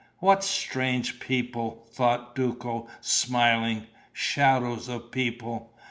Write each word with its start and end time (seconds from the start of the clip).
"What 0.17 0.43
strange 0.43 1.19
people!" 1.19 1.87
thought 1.91 2.33
Duco, 2.33 2.87
smiling. 3.01 3.85
"Shadows 4.13 4.87
of 4.89 5.11
people!... 5.11 5.73